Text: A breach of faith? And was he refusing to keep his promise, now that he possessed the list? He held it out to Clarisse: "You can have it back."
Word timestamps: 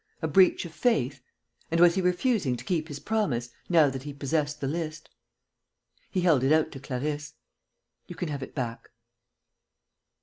A 0.23 0.27
breach 0.27 0.65
of 0.65 0.73
faith? 0.73 1.21
And 1.69 1.79
was 1.79 1.93
he 1.93 2.01
refusing 2.01 2.55
to 2.57 2.63
keep 2.65 2.87
his 2.87 2.99
promise, 2.99 3.51
now 3.69 3.91
that 3.91 4.01
he 4.01 4.13
possessed 4.15 4.59
the 4.59 4.65
list? 4.67 5.11
He 6.09 6.21
held 6.21 6.43
it 6.43 6.51
out 6.51 6.71
to 6.71 6.79
Clarisse: 6.79 7.35
"You 8.07 8.15
can 8.15 8.29
have 8.29 8.41
it 8.41 8.55
back." 8.55 8.89